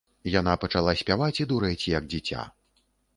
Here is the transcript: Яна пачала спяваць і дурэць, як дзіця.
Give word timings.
Яна 0.35 0.53
пачала 0.63 0.95
спяваць 1.01 1.39
і 1.45 1.47
дурэць, 1.51 1.89
як 1.97 2.09
дзіця. 2.15 2.47